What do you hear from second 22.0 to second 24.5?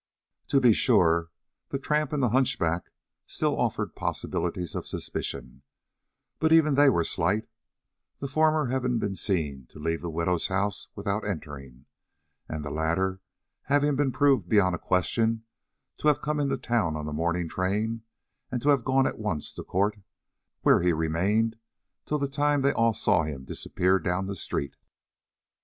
till the time they all saw him disappear down the